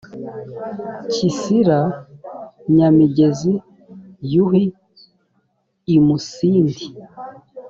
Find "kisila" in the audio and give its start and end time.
1.11-1.79